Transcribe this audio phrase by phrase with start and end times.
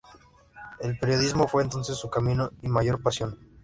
[0.79, 3.37] El periodismo fue entonces su camino y mayor pasión.